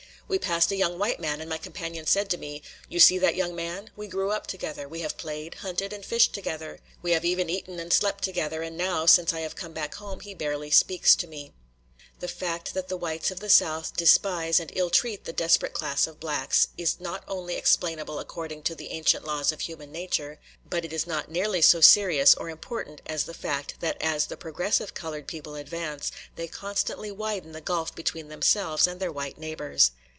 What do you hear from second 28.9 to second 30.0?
their white neighbors.